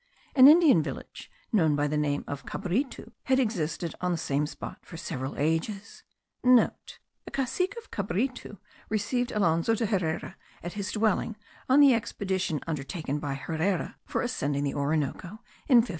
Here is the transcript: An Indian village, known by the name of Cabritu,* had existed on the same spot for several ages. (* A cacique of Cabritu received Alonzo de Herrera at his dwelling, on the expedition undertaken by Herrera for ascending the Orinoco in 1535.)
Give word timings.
An 0.35 0.47
Indian 0.47 0.81
village, 0.81 1.29
known 1.53 1.75
by 1.75 1.85
the 1.87 1.95
name 1.95 2.23
of 2.27 2.43
Cabritu,* 2.43 3.11
had 3.25 3.37
existed 3.39 3.93
on 4.01 4.11
the 4.11 4.17
same 4.17 4.47
spot 4.47 4.79
for 4.83 4.97
several 4.97 5.37
ages. 5.37 6.01
(* 6.25 6.43
A 6.43 7.31
cacique 7.31 7.75
of 7.77 7.91
Cabritu 7.91 8.57
received 8.89 9.31
Alonzo 9.31 9.75
de 9.75 9.85
Herrera 9.85 10.37
at 10.63 10.73
his 10.73 10.91
dwelling, 10.91 11.35
on 11.69 11.81
the 11.81 11.93
expedition 11.93 12.59
undertaken 12.65 13.19
by 13.19 13.35
Herrera 13.35 13.97
for 14.03 14.23
ascending 14.23 14.63
the 14.63 14.73
Orinoco 14.73 15.37
in 15.67 15.85
1535.) 15.85 15.89